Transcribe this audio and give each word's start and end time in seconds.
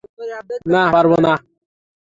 না, 0.73 0.81
পারব 0.93 1.11
না। 1.25 1.33